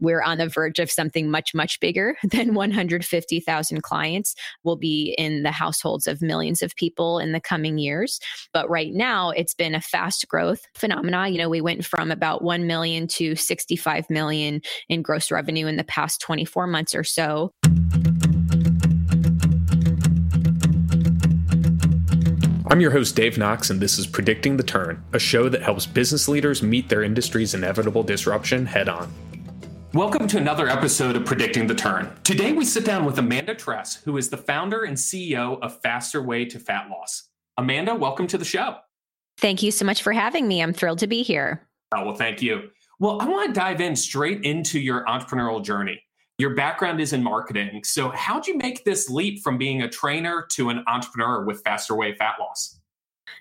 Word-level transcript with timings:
we're 0.00 0.22
on 0.22 0.38
the 0.38 0.48
verge 0.48 0.78
of 0.78 0.90
something 0.90 1.30
much, 1.30 1.54
much 1.54 1.80
bigger 1.80 2.16
than 2.30 2.54
150,000 2.54 3.82
clients. 3.82 4.34
We'll 4.64 4.76
be 4.76 5.14
in 5.18 5.42
the 5.42 5.50
households 5.50 6.06
of 6.06 6.22
millions 6.22 6.62
of 6.62 6.74
people 6.76 7.18
in 7.18 7.32
the 7.32 7.40
coming 7.40 7.78
years. 7.78 8.20
But 8.52 8.68
right 8.70 8.92
now, 8.92 9.30
it's 9.30 9.54
been 9.54 9.74
a 9.74 9.80
fast 9.80 10.26
growth 10.28 10.62
phenomena. 10.74 11.28
You 11.28 11.38
know, 11.38 11.48
we 11.48 11.60
went 11.60 11.84
from 11.84 12.10
about 12.10 12.42
1 12.42 12.66
million 12.66 13.06
to 13.08 13.34
65 13.36 14.08
million 14.10 14.60
in 14.88 15.02
gross 15.02 15.30
revenue 15.30 15.66
in 15.66 15.76
the 15.76 15.84
past 15.84 16.20
24 16.20 16.66
months 16.66 16.94
or 16.94 17.04
so. 17.04 17.52
I'm 22.70 22.80
your 22.82 22.90
host, 22.90 23.16
Dave 23.16 23.38
Knox, 23.38 23.70
and 23.70 23.80
this 23.80 23.98
is 23.98 24.06
Predicting 24.06 24.58
the 24.58 24.62
Turn, 24.62 25.02
a 25.14 25.18
show 25.18 25.48
that 25.48 25.62
helps 25.62 25.86
business 25.86 26.28
leaders 26.28 26.62
meet 26.62 26.90
their 26.90 27.02
industry's 27.02 27.54
inevitable 27.54 28.02
disruption 28.02 28.66
head 28.66 28.90
on. 28.90 29.10
Welcome 29.98 30.28
to 30.28 30.36
another 30.36 30.68
episode 30.68 31.16
of 31.16 31.24
Predicting 31.24 31.66
the 31.66 31.74
Turn. 31.74 32.12
Today 32.22 32.52
we 32.52 32.64
sit 32.64 32.84
down 32.84 33.04
with 33.04 33.18
Amanda 33.18 33.52
Tress, 33.52 33.96
who 33.96 34.16
is 34.16 34.30
the 34.30 34.36
founder 34.36 34.84
and 34.84 34.96
CEO 34.96 35.60
of 35.60 35.82
Faster 35.82 36.22
Way 36.22 36.44
to 36.44 36.60
Fat 36.60 36.88
Loss. 36.88 37.30
Amanda, 37.56 37.96
welcome 37.96 38.28
to 38.28 38.38
the 38.38 38.44
show. 38.44 38.76
Thank 39.38 39.60
you 39.60 39.72
so 39.72 39.84
much 39.84 40.04
for 40.04 40.12
having 40.12 40.46
me. 40.46 40.62
I'm 40.62 40.72
thrilled 40.72 41.00
to 41.00 41.08
be 41.08 41.24
here. 41.24 41.66
Oh, 41.92 42.04
well, 42.04 42.14
thank 42.14 42.40
you. 42.40 42.70
Well, 43.00 43.20
I 43.20 43.26
want 43.26 43.52
to 43.52 43.60
dive 43.60 43.80
in 43.80 43.96
straight 43.96 44.44
into 44.44 44.78
your 44.78 45.04
entrepreneurial 45.06 45.64
journey. 45.64 46.00
Your 46.38 46.54
background 46.54 47.00
is 47.00 47.12
in 47.12 47.24
marketing. 47.24 47.82
So, 47.82 48.10
how'd 48.10 48.46
you 48.46 48.56
make 48.56 48.84
this 48.84 49.10
leap 49.10 49.42
from 49.42 49.58
being 49.58 49.82
a 49.82 49.88
trainer 49.88 50.46
to 50.52 50.68
an 50.68 50.84
entrepreneur 50.86 51.44
with 51.44 51.60
Faster 51.64 51.96
Way 51.96 52.14
Fat 52.14 52.36
Loss? 52.38 52.78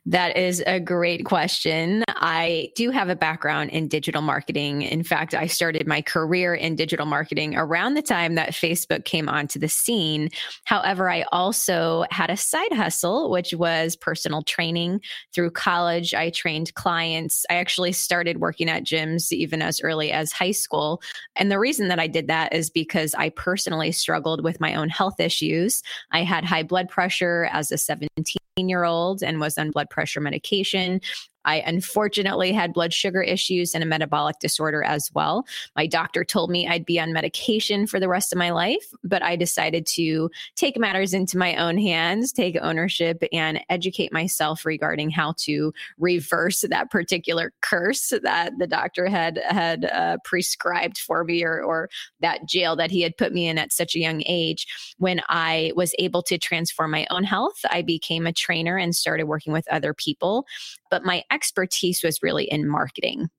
That 0.08 0.38
is 0.38 0.64
a 0.66 0.80
great 0.80 1.26
question. 1.26 2.02
I 2.08 2.72
do 2.76 2.92
have 2.92 3.10
a 3.10 3.16
background 3.16 3.72
in 3.72 3.90
digital 3.90 4.22
marketing. 4.22 4.84
In 4.84 5.04
fact, 5.04 5.36
I 5.36 5.48
started 5.48 5.86
my 5.86 6.02
career 6.02 6.56
in 6.56 6.78
digital 6.78 7.06
marketing 7.06 7.58
around 7.58 7.96
the 7.96 8.02
time 8.02 8.36
that 8.36 8.52
Facebook 8.52 9.04
came 9.04 9.28
onto 9.28 9.60
the 9.60 9.68
scene. 9.68 10.30
However, 10.64 11.10
I 11.10 11.24
also 11.34 12.06
had 12.10 12.30
a 12.30 12.38
side 12.38 12.72
hustle, 12.72 13.30
which 13.30 13.54
was 13.54 13.98
personal 13.98 14.44
training 14.44 15.02
through 15.36 15.52
college. 15.52 16.14
I 16.14 16.30
trained 16.30 16.74
clients. 16.76 17.46
I 17.50 17.56
actually 17.56 17.92
started 17.92 18.40
working 18.40 18.70
at 18.70 18.86
gyms 18.86 19.34
even 19.34 19.62
as 19.62 19.82
early 19.82 20.14
as 20.14 20.32
high 20.32 20.52
school. 20.52 21.02
And 21.36 21.52
the 21.52 21.60
reason 21.60 21.90
that 21.90 22.00
I 22.00 22.08
did 22.08 22.28
that 22.28 22.54
is 22.54 22.70
because 22.70 23.14
I 23.16 23.28
personally 23.28 23.92
struggled 23.92 24.42
with 24.42 24.62
my 24.62 24.74
own 24.74 24.88
health 24.88 25.20
issues. 25.20 25.84
I 26.12 26.24
had 26.24 26.46
high 26.46 26.64
blood 26.64 26.88
pressure 26.88 27.50
as 27.52 27.74
a 27.74 27.78
17 27.78 28.38
year 28.58 28.86
old 28.86 29.22
and 29.22 29.40
was 29.40 29.58
on 29.58 29.70
blood 29.70 29.90
pressure 29.90 29.97
medication. 30.22 31.02
I 31.48 31.64
unfortunately 31.66 32.52
had 32.52 32.74
blood 32.74 32.94
sugar 32.94 33.22
issues 33.22 33.74
and 33.74 33.84
a 33.84 33.88
metabolic 33.88 34.40
disorder 34.40 34.84
as 34.84 35.10
well. 35.14 35.46
My 35.78 35.88
doctor 35.88 36.26
told 36.26 36.52
me 36.52 36.68
I'd 36.68 36.86
be 36.86 37.00
on 37.00 37.14
medication 37.14 37.88
for 37.88 38.02
the 38.02 38.10
rest 38.10 38.34
of 38.34 38.38
my 38.38 38.52
life, 38.52 38.86
but 39.04 39.24
I 39.24 39.38
decided 39.38 39.86
to 39.96 40.30
take 40.56 40.78
matters 40.78 41.14
into 41.14 41.38
my 41.38 41.56
own 41.56 41.78
hands, 41.78 42.34
take 42.34 42.58
ownership, 42.62 43.24
and 43.32 43.62
educate 43.70 44.12
myself 44.12 44.66
regarding 44.66 45.10
how 45.10 45.34
to 45.38 45.74
reverse 45.98 46.66
that 46.70 46.92
particular 46.92 47.54
curse 47.62 48.12
that 48.22 48.52
the 48.60 48.68
doctor 48.68 49.08
had 49.08 49.42
had 49.48 49.86
uh, 49.86 50.18
prescribed 50.26 50.98
for 50.98 51.24
me, 51.24 51.44
or, 51.44 51.64
or 51.64 51.90
that 52.20 52.46
jail 52.46 52.76
that 52.76 52.92
he 52.92 53.02
had 53.02 53.16
put 53.16 53.32
me 53.32 53.48
in 53.48 53.58
at 53.58 53.72
such 53.72 53.96
a 53.96 54.00
young 54.00 54.22
age. 54.26 54.68
When 54.98 55.22
I 55.30 55.72
was 55.78 55.96
able 55.98 56.24
to 56.24 56.38
transform 56.38 56.92
my 56.92 57.08
own 57.10 57.24
health, 57.24 57.62
I 57.72 57.84
became 57.84 58.28
a 58.28 58.34
trainer 58.34 58.78
and 58.78 58.94
started 58.94 59.24
working 59.24 59.54
with 59.54 59.66
other 59.72 59.94
people. 59.94 60.46
But 60.90 61.06
my 61.06 61.24
expertise 61.32 62.02
was 62.04 62.20
really 62.22 62.46
in 62.46 62.68
marketing 62.68 63.30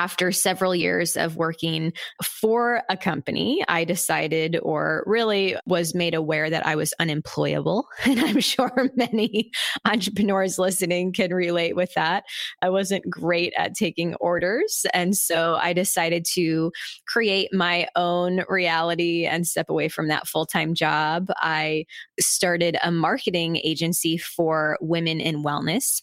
after 0.00 0.32
several 0.32 0.74
years 0.74 1.14
of 1.14 1.36
working 1.36 1.92
for 2.22 2.82
a 2.88 2.96
company, 2.96 3.62
I 3.68 3.84
decided 3.84 4.58
or 4.62 5.02
really 5.06 5.56
was 5.66 5.94
made 5.94 6.14
aware 6.14 6.48
that 6.48 6.64
I 6.66 6.74
was 6.74 6.94
unemployable. 6.98 7.86
And 8.10 8.18
I'm 8.18 8.40
sure 8.40 8.90
many 8.96 9.50
entrepreneurs 9.84 10.58
listening 10.58 11.12
can 11.12 11.32
relate 11.32 11.76
with 11.76 11.92
that. 11.94 12.24
I 12.60 12.70
wasn't 12.70 13.08
great 13.08 13.52
at 13.56 13.74
taking 13.74 14.14
orders. 14.16 14.84
And 14.92 15.16
so 15.16 15.56
I 15.60 15.72
decided 15.72 16.24
to 16.34 16.72
create 17.06 17.50
my 17.52 17.86
own 17.94 18.42
reality 18.48 19.26
and 19.26 19.46
step 19.46 19.68
away 19.68 19.88
from 19.88 20.08
that 20.08 20.26
full 20.26 20.46
time 20.46 20.74
job. 20.74 21.28
I 21.36 21.84
started 22.18 22.78
a 22.82 22.90
marketing 22.90 23.60
agency 23.62 24.16
for 24.16 24.76
women 24.80 25.20
in 25.20 25.44
wellness. 25.44 26.02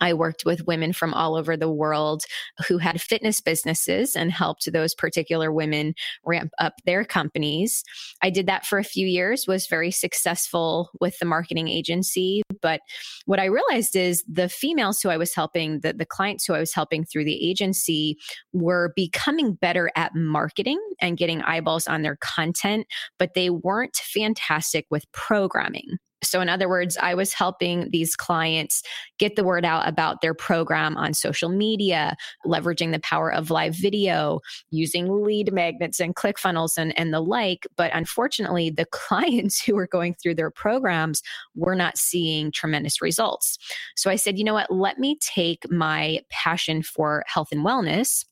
I 0.00 0.14
worked 0.14 0.44
with 0.44 0.66
women 0.66 0.92
from 0.92 1.14
all 1.14 1.34
over 1.34 1.56
the 1.56 1.70
world 1.70 2.24
who 2.66 2.78
had 2.78 3.00
fitness 3.00 3.40
businesses 3.40 4.14
and 4.14 4.30
helped 4.30 4.70
those 4.72 4.94
particular 4.94 5.52
women 5.52 5.94
ramp 6.24 6.52
up 6.58 6.74
their 6.84 7.04
companies. 7.04 7.84
I 8.22 8.30
did 8.30 8.46
that 8.46 8.66
for 8.66 8.78
a 8.78 8.84
few 8.84 9.06
years, 9.06 9.46
was 9.46 9.66
very 9.66 9.90
successful 9.90 10.90
with 11.00 11.18
the 11.18 11.26
marketing 11.26 11.68
agency. 11.68 12.42
But 12.60 12.80
what 13.26 13.40
I 13.40 13.46
realized 13.46 13.96
is 13.96 14.24
the 14.28 14.48
females 14.48 15.00
who 15.00 15.08
I 15.08 15.16
was 15.16 15.34
helping, 15.34 15.80
the, 15.80 15.92
the 15.92 16.06
clients 16.06 16.46
who 16.46 16.54
I 16.54 16.60
was 16.60 16.74
helping 16.74 17.04
through 17.04 17.24
the 17.24 17.48
agency 17.48 18.16
were 18.52 18.92
becoming 18.96 19.54
better 19.54 19.90
at 19.96 20.14
marketing 20.14 20.80
and 21.00 21.16
getting 21.16 21.42
eyeballs 21.42 21.86
on 21.86 22.02
their 22.02 22.16
content, 22.16 22.86
but 23.18 23.34
they 23.34 23.50
weren't 23.50 23.96
fantastic 23.96 24.86
with 24.90 25.10
programming. 25.12 25.98
So, 26.22 26.40
in 26.40 26.48
other 26.48 26.68
words, 26.68 26.96
I 27.00 27.14
was 27.14 27.32
helping 27.32 27.90
these 27.90 28.16
clients 28.16 28.82
get 29.18 29.36
the 29.36 29.44
word 29.44 29.64
out 29.64 29.86
about 29.86 30.20
their 30.20 30.34
program 30.34 30.96
on 30.96 31.14
social 31.14 31.48
media, 31.48 32.16
leveraging 32.44 32.92
the 32.92 33.00
power 33.00 33.32
of 33.32 33.50
live 33.50 33.74
video, 33.74 34.40
using 34.70 35.24
lead 35.24 35.52
magnets 35.52 36.00
and 36.00 36.14
ClickFunnels 36.14 36.76
and, 36.76 36.98
and 36.98 37.12
the 37.12 37.20
like. 37.20 37.66
But 37.76 37.94
unfortunately, 37.94 38.70
the 38.70 38.84
clients 38.90 39.62
who 39.62 39.74
were 39.74 39.86
going 39.86 40.14
through 40.14 40.34
their 40.34 40.50
programs 40.50 41.22
were 41.54 41.76
not 41.76 41.98
seeing 41.98 42.50
tremendous 42.50 43.00
results. 43.00 43.58
So 43.96 44.10
I 44.10 44.16
said, 44.16 44.38
you 44.38 44.44
know 44.44 44.54
what? 44.54 44.70
Let 44.70 44.98
me 44.98 45.16
take 45.20 45.70
my 45.70 46.20
passion 46.30 46.82
for 46.82 47.24
health 47.26 47.48
and 47.52 47.64
wellness 47.64 48.24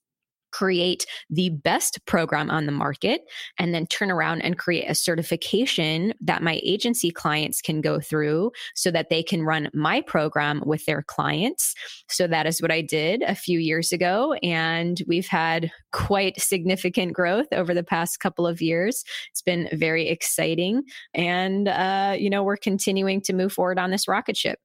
create 0.56 1.05
the 1.28 1.50
best 1.50 2.00
program 2.06 2.50
on 2.50 2.65
the 2.65 2.72
market 2.72 3.22
and 3.59 3.75
then 3.75 3.87
turn 3.87 4.11
around 4.11 4.41
and 4.41 4.59
create 4.59 4.89
a 4.89 4.94
certification 4.94 6.15
that 6.19 6.43
my 6.43 6.59
agency 6.62 7.11
clients 7.11 7.61
can 7.61 7.83
go 7.83 8.00
through 8.00 8.50
so 8.75 8.91
that 8.91 9.11
they 9.11 9.22
can 9.22 9.43
run 9.43 9.69
my 9.75 10.00
program 10.00 10.62
with 10.65 10.83
their 10.87 11.03
clients. 11.03 11.75
So 12.09 12.27
that 12.28 12.47
is 12.47 12.62
what 12.62 12.71
I 12.71 12.81
did 12.81 13.21
a 13.22 13.34
few 13.34 13.59
years 13.59 13.93
ago. 13.93 14.33
And 14.43 15.03
we've 15.06 15.27
had 15.27 15.71
quite 15.93 16.41
significant 16.41 17.12
growth 17.12 17.49
over 17.53 17.75
the 17.75 17.84
past 17.84 18.21
couple 18.21 18.47
of 18.47 18.62
years. 18.62 19.05
It's 19.33 19.43
been 19.43 19.69
very 19.75 20.09
exciting. 20.09 20.84
And, 21.12 21.69
uh, 21.69 22.17
you 22.19 22.31
know, 22.31 22.43
we're 22.43 22.56
continuing 22.56 23.21
to 23.23 23.34
move 23.34 23.53
forward 23.53 23.78
on 23.78 23.91
this 23.91 24.09
rocket 24.09 24.38
ship. 24.38 24.59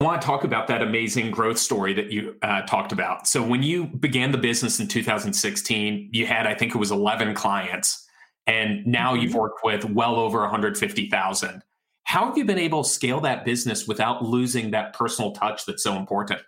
I 0.00 0.04
want 0.06 0.22
to 0.22 0.26
talk 0.26 0.44
about 0.44 0.66
that 0.68 0.80
amazing 0.80 1.30
growth 1.30 1.58
story 1.58 1.92
that 1.92 2.10
you 2.10 2.34
uh, 2.40 2.62
talked 2.62 2.90
about. 2.90 3.26
So, 3.26 3.42
when 3.42 3.62
you 3.62 3.86
began 3.86 4.32
the 4.32 4.38
business 4.38 4.80
in 4.80 4.88
2016, 4.88 6.08
you 6.12 6.26
had, 6.26 6.46
I 6.46 6.54
think 6.54 6.74
it 6.74 6.78
was 6.78 6.90
11 6.90 7.34
clients, 7.34 8.08
and 8.46 8.86
now 8.86 9.12
mm-hmm. 9.12 9.22
you've 9.22 9.34
worked 9.34 9.60
with 9.62 9.84
well 9.84 10.16
over 10.16 10.40
150,000. 10.40 11.62
How 12.04 12.26
have 12.26 12.38
you 12.38 12.46
been 12.46 12.58
able 12.58 12.82
to 12.82 12.88
scale 12.88 13.20
that 13.20 13.44
business 13.44 13.86
without 13.86 14.24
losing 14.24 14.70
that 14.70 14.94
personal 14.94 15.32
touch 15.32 15.66
that's 15.66 15.82
so 15.82 15.96
important? 15.96 16.40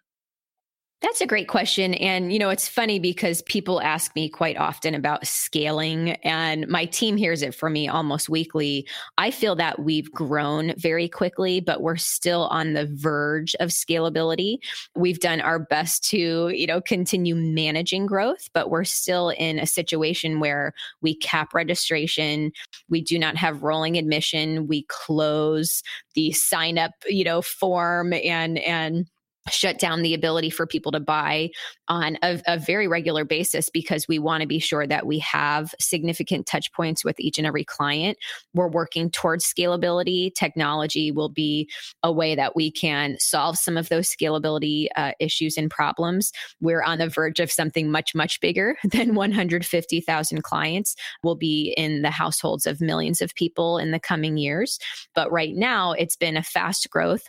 That's 1.03 1.21
a 1.21 1.27
great 1.27 1.49
question. 1.49 1.95
And, 1.95 2.33
you 2.33 2.39
know, 2.39 2.51
it's 2.51 2.69
funny 2.69 3.01
because 3.01 3.43
people 3.43 3.83
ask 3.83 4.15
me 4.15 4.29
quite 4.29 4.57
often 4.57 4.95
about 4.95 5.27
scaling, 5.27 6.11
and 6.23 6.69
my 6.69 6.85
team 6.85 7.17
hears 7.17 7.43
it 7.43 7.57
from 7.57 7.73
me 7.73 7.89
almost 7.89 8.29
weekly. 8.29 8.87
I 9.19 9.33
feel 9.33 9.57
that 9.57 9.81
we've 9.81 10.11
grown 10.13 10.75
very 10.77 11.09
quickly, 11.09 11.59
but 11.59 11.83
we're 11.83 11.97
still 11.97 12.47
on 12.47 12.75
the 12.75 12.87
verge 12.87 13.57
of 13.57 13.71
scalability. 13.71 14.59
We've 14.95 15.19
done 15.19 15.41
our 15.41 15.59
best 15.59 16.09
to, 16.11 16.51
you 16.51 16.69
know, 16.69 16.81
continue 16.81 17.35
managing 17.35 18.07
growth, 18.07 18.49
but 18.55 18.71
we're 18.71 18.85
still 18.85 19.31
in 19.31 19.59
a 19.59 19.67
situation 19.67 20.39
where 20.39 20.73
we 21.01 21.17
cap 21.17 21.53
registration. 21.53 22.53
We 22.89 23.01
do 23.01 23.19
not 23.19 23.37
have 23.37 23.65
rolling 23.65 23.99
admission. 23.99 24.69
We 24.69 24.85
close 24.89 25.83
the 26.15 26.31
sign 26.31 26.79
up, 26.79 26.93
you 27.09 27.25
know, 27.25 27.43
form 27.43 28.13
and, 28.13 28.59
and, 28.59 29.09
shut 29.51 29.79
down 29.79 30.03
the 30.03 30.15
ability 30.15 30.51
for 30.51 30.67
people 30.67 30.93
to 30.93 31.01
buy 31.01 31.51
on 31.89 32.17
a, 32.23 32.41
a, 32.47 32.59
very 32.59 32.87
regular 32.87 33.25
basis 33.25 33.69
because 33.69 34.07
we 34.07 34.19
want 34.19 34.41
to 34.41 34.47
be 34.47 34.61
sure 34.61 34.87
that 34.87 35.05
we 35.05 35.19
have 35.19 35.75
significant 35.81 36.47
touch 36.47 36.73
points 36.73 37.05
with 37.05 37.19
each 37.19 37.39
and 37.39 37.47
every 37.47 37.65
client. 37.65 38.17
We're 38.55 38.69
working 38.69 39.11
towards 39.11 39.45
scalability. 39.45 40.33
Technology 40.33 41.11
will 41.11 41.29
be 41.29 41.69
a 42.03 42.13
way 42.13 42.35
that 42.37 42.55
we 42.55 42.71
can 42.71 43.17
solve 43.19 43.59
some 43.59 43.77
of 43.77 43.89
those 43.89 44.09
scalability 44.09 44.87
uh, 44.97 45.13
issues 45.19 45.57
and 45.57 45.71
problems. 45.71 46.33
We're 46.61 46.83
on 46.83 46.99
the 46.99 47.09
verge 47.09 47.41
of 47.41 47.51
something 47.51 47.91
much, 47.91 48.15
much 48.15 48.41
bigger 48.41 48.77
than 48.85 49.15
150,000 49.15 50.43
clients. 50.43 50.95
will 51.25 51.37
be 51.37 51.75
in 51.77 52.03
the 52.03 52.11
households 52.11 52.67
of 52.67 52.81
millions 52.81 53.21
of 53.21 53.35
people 53.35 53.79
in 53.79 53.91
the 53.91 54.01
coming 54.01 54.37
years. 54.37 54.79
But 55.15 55.33
right 55.33 55.55
now, 55.55 55.93
it's 55.93 56.17
been 56.17 56.37
a 56.37 56.43
fast 56.43 56.89
growth 56.91 57.25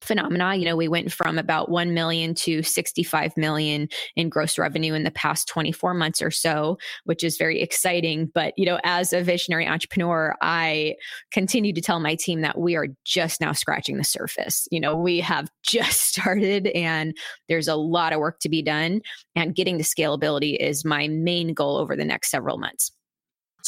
phenomena. 0.00 0.54
You 0.56 0.64
know, 0.64 0.76
we 0.76 0.88
went 0.88 1.12
from 1.12 1.38
about 1.38 1.70
1 1.70 1.94
million 1.94 2.34
to 2.36 2.62
65 2.62 3.36
million 3.36 3.88
in 4.16 4.28
gross 4.28 4.58
revenue 4.58 4.94
in 4.94 5.04
the 5.04 5.10
past 5.10 5.48
24 5.48 5.94
months 5.94 6.22
or 6.22 6.30
so, 6.30 6.78
which 7.04 7.24
is 7.24 7.36
very 7.36 7.60
exciting. 7.60 8.30
But, 8.32 8.54
you 8.56 8.66
know, 8.66 8.78
as 8.84 9.12
a 9.12 9.22
visionary 9.22 9.66
entrepreneur, 9.66 10.34
I 10.40 10.96
continue 11.32 11.72
to 11.72 11.80
tell 11.80 12.00
my 12.00 12.14
team 12.14 12.40
that 12.42 12.58
we 12.58 12.76
are 12.76 12.88
just 13.04 13.40
now 13.40 13.52
scratching 13.52 13.96
the 13.96 14.04
surface. 14.04 14.66
You 14.70 14.80
know, 14.80 14.96
we 14.96 15.20
have 15.20 15.50
just 15.62 16.00
started 16.02 16.68
and 16.68 17.16
there's 17.48 17.68
a 17.68 17.76
lot 17.76 18.12
of 18.12 18.20
work 18.20 18.40
to 18.40 18.48
be 18.48 18.62
done. 18.62 19.00
And 19.34 19.54
getting 19.54 19.78
to 19.78 19.84
scalability 19.84 20.56
is 20.56 20.84
my 20.84 21.08
main 21.08 21.54
goal 21.54 21.76
over 21.76 21.96
the 21.96 22.04
next 22.04 22.30
several 22.30 22.58
months. 22.58 22.92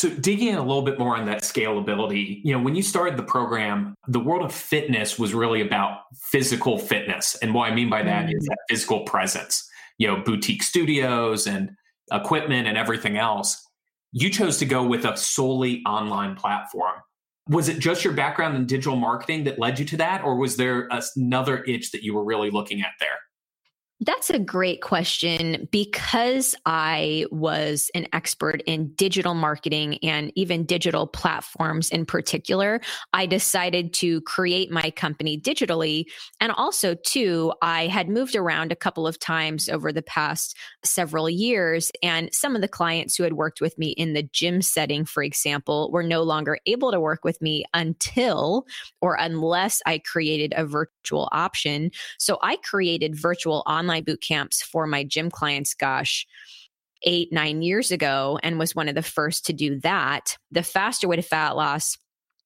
So 0.01 0.09
digging 0.09 0.49
in 0.49 0.55
a 0.55 0.63
little 0.63 0.81
bit 0.81 0.99
more 0.99 1.15
on 1.15 1.27
that 1.27 1.43
scalability, 1.43 2.41
you 2.43 2.55
know, 2.57 2.63
when 2.63 2.75
you 2.75 2.81
started 2.83 3.19
the 3.19 3.23
program, 3.23 3.95
the 4.09 4.19
world 4.19 4.43
of 4.43 4.51
fitness 4.51 5.19
was 5.19 5.35
really 5.35 5.61
about 5.61 5.99
physical 6.31 6.79
fitness. 6.79 7.37
And 7.43 7.53
what 7.53 7.71
I 7.71 7.75
mean 7.75 7.91
by 7.91 8.03
that 8.05 8.25
mm-hmm. 8.25 8.39
is 8.39 8.47
that 8.47 8.57
physical 8.67 9.01
presence, 9.01 9.63
you 9.99 10.07
know, 10.07 10.23
boutique 10.23 10.63
studios 10.63 11.47
and 11.47 11.73
equipment 12.11 12.67
and 12.67 12.79
everything 12.79 13.19
else. 13.19 13.63
You 14.11 14.31
chose 14.31 14.57
to 14.61 14.65
go 14.65 14.83
with 14.83 15.05
a 15.05 15.19
solely 15.19 15.83
online 15.85 16.35
platform. 16.35 16.95
Was 17.51 17.69
it 17.69 17.79
just 17.79 18.03
your 18.03 18.15
background 18.15 18.57
in 18.57 18.65
digital 18.65 18.97
marketing 18.97 19.45
that 19.45 19.59
led 19.59 19.79
you 19.79 19.85
to 19.85 19.99
that? 19.99 20.25
Or 20.25 20.37
was 20.37 20.57
there 20.57 20.89
another 21.15 21.63
itch 21.65 21.91
that 21.91 22.03
you 22.03 22.15
were 22.15 22.25
really 22.25 22.51
looking 22.51 22.81
at 22.81 22.93
there? 23.01 23.19
That's 24.03 24.31
a 24.31 24.39
great 24.39 24.81
question 24.81 25.69
because 25.71 26.55
I 26.65 27.27
was 27.31 27.91
an 27.95 28.07
expert 28.15 28.63
in 28.65 28.95
digital 28.95 29.35
marketing 29.35 29.99
and 30.03 30.33
even 30.37 30.65
digital 30.65 31.07
platforms 31.07 31.91
in 31.91 32.07
particular. 32.07 32.81
I 33.13 33.27
decided 33.27 33.93
to 33.95 34.23
create 34.23 34.71
my 34.71 34.91
company 34.93 35.39
digitally. 35.39 36.07
And 36.41 36.51
also, 36.53 36.95
too, 36.95 37.53
I 37.61 37.89
had 37.89 38.09
moved 38.09 38.35
around 38.35 38.73
a 38.73 38.77
couple 38.77 39.07
of 39.07 39.19
times 39.19 39.69
over 39.69 39.93
the 39.93 40.01
past 40.01 40.57
several 40.83 41.29
years. 41.29 41.93
And 42.03 42.31
some 42.33 42.57
of 42.57 42.63
the 42.63 42.69
clients 42.69 43.17
who 43.17 43.25
had 43.25 43.35
worked 43.35 43.61
with 43.61 43.77
me 43.77 43.91
in 43.91 44.15
the 44.15 44.23
gym 44.23 44.63
setting, 44.63 45.05
for 45.05 45.23
example, 45.23 45.91
were 45.93 46.03
no 46.03 46.23
longer 46.23 46.57
able 46.65 46.91
to 46.91 47.01
work 47.01 47.23
with 47.23 47.43
me 47.43 47.67
until 47.75 48.65
or 49.03 49.17
unless 49.17 49.83
I 49.85 49.99
created 49.99 50.55
a 50.57 50.65
virtual 50.65 51.29
option. 51.33 51.91
So 52.19 52.39
I 52.43 52.57
created 52.57 53.15
virtual 53.15 53.63
online 53.67 53.90
online 53.91 54.05
boot 54.05 54.21
camps 54.21 54.63
for 54.63 54.87
my 54.87 55.03
gym 55.03 55.31
clients, 55.31 55.75
gosh, 55.75 56.27
eight, 57.03 57.33
nine 57.33 57.63
years 57.63 57.91
ago, 57.91 58.39
and 58.43 58.59
was 58.59 58.75
one 58.75 58.89
of 58.89 58.95
the 58.95 59.03
first 59.03 59.47
to 59.47 59.53
do 59.53 59.81
that. 59.81 60.37
The 60.53 60.63
faster 60.63 61.09
way 61.09 61.17
to 61.17 61.23
fat 61.23 61.57
loss 61.57 61.97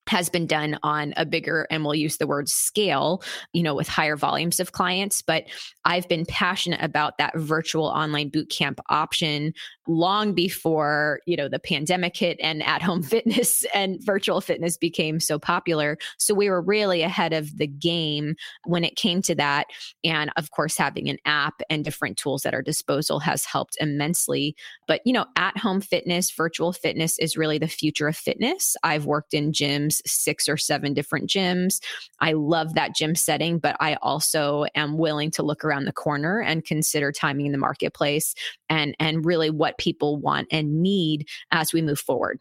has 0.07 0.29
been 0.29 0.47
done 0.47 0.79
on 0.83 1.15
a 1.17 1.25
bigger 1.25 1.67
and 1.71 1.85
we'll 1.85 1.95
use 1.95 2.19
the 2.19 2.27
word 2.27 2.47
scale 2.47 3.23
you 3.55 3.63
know 3.63 3.75
with 3.75 3.89
higher 3.89 4.17
volumes 4.17 4.61
of 4.61 4.73
clients 4.73 5.23
but 5.23 5.45
i've 5.87 6.07
been 6.09 6.27
passionate 6.27 6.83
about 6.83 7.17
that 7.17 7.35
virtual 7.37 7.87
online 7.87 8.29
boot 8.29 8.51
camp 8.51 8.81
option 8.91 9.55
long 9.87 10.33
before 10.33 11.21
you 11.27 11.37
know 11.37 11.49
the 11.49 11.59
pandemic 11.59 12.17
hit 12.17 12.39
and 12.41 12.63
at 12.63 12.83
home 12.83 13.03
fitness 13.15 13.65
and 13.75 14.03
virtual 14.03 14.41
fitness 14.41 14.77
became 14.77 15.21
so 15.21 15.39
popular. 15.39 15.99
So 16.19 16.35
we 16.35 16.51
were 16.51 16.63
really 16.63 17.03
ahead 17.03 17.33
of 17.33 17.59
the 17.59 17.67
game 17.67 18.37
when 18.65 18.85
it 18.85 18.97
came 18.97 19.23
to 19.23 19.35
that. 19.37 19.67
And 20.05 20.31
of 20.37 20.51
course 20.51 20.77
having 20.77 21.09
an 21.09 21.19
app 21.25 21.61
and 21.71 21.85
different 21.85 22.17
tools 22.17 22.47
at 22.47 22.55
our 22.55 22.63
disposal 22.63 23.21
has 23.21 23.45
helped 23.45 23.77
immensely. 23.81 24.57
But 24.87 25.01
you 25.05 25.13
know 25.13 25.27
at 25.37 25.57
home 25.59 25.81
fitness 25.81 26.31
virtual 26.31 26.73
fitness 26.73 27.19
is 27.19 27.37
really 27.37 27.59
the 27.59 27.69
future 27.69 28.09
of 28.09 28.17
fitness. 28.17 28.77
I've 28.83 29.07
worked 29.07 29.35
in 29.35 29.53
gyms 29.53 30.01
six 30.07 30.49
or 30.49 30.57
seven 30.57 30.95
different 30.95 31.29
gyms. 31.29 31.81
I 32.21 32.33
love 32.33 32.75
that 32.75 32.95
gym 32.95 33.15
setting 33.15 33.59
but 33.59 33.77
i 33.81 33.95
also 34.03 34.67
am 34.75 34.99
willing 34.99 35.31
to 35.31 35.43
look 35.43 35.65
around 35.65 35.85
the 35.85 35.93
corner 35.93 36.41
and 36.41 36.65
consider 36.65 37.11
timing 37.13 37.47
in 37.47 37.53
the 37.53 37.59
marketplace 37.59 38.35
and 38.69 38.95
and 39.01 39.25
really 39.25 39.51
what 39.51 39.74
people 39.79 40.17
want 40.17 40.49
and 40.51 40.83
need 40.83 41.29
as 41.51 41.73
we 41.73 41.83
move 41.83 41.99
forward. 41.99 42.41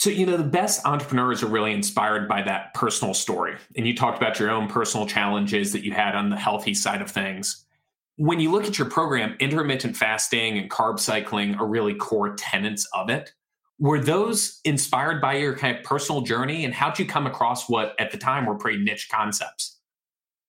So, 0.00 0.10
you 0.10 0.26
know, 0.26 0.36
the 0.36 0.44
best 0.44 0.86
entrepreneurs 0.86 1.42
are 1.42 1.48
really 1.48 1.72
inspired 1.72 2.28
by 2.28 2.42
that 2.42 2.72
personal 2.74 3.14
story. 3.14 3.56
And 3.76 3.86
you 3.86 3.96
talked 3.96 4.16
about 4.16 4.38
your 4.38 4.50
own 4.50 4.68
personal 4.68 5.06
challenges 5.06 5.72
that 5.72 5.84
you 5.84 5.92
had 5.92 6.14
on 6.14 6.30
the 6.30 6.36
healthy 6.36 6.72
side 6.72 7.02
of 7.02 7.10
things. 7.10 7.64
When 8.16 8.38
you 8.38 8.50
look 8.52 8.64
at 8.64 8.78
your 8.78 8.88
program, 8.88 9.36
intermittent 9.40 9.96
fasting 9.96 10.56
and 10.56 10.70
carb 10.70 11.00
cycling 11.00 11.56
are 11.56 11.66
really 11.66 11.94
core 11.94 12.34
tenets 12.36 12.86
of 12.94 13.10
it. 13.10 13.32
Were 13.80 14.00
those 14.00 14.60
inspired 14.64 15.20
by 15.20 15.34
your 15.34 15.56
kind 15.56 15.76
of 15.76 15.84
personal 15.84 16.20
journey? 16.20 16.64
And 16.64 16.74
how'd 16.74 16.98
you 16.98 17.06
come 17.06 17.26
across 17.26 17.68
what 17.68 17.94
at 17.98 18.10
the 18.12 18.18
time 18.18 18.46
were 18.46 18.56
pretty 18.56 18.82
niche 18.82 19.08
concepts? 19.10 19.77